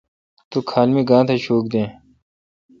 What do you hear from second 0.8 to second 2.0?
می گانتھ شوک دین۔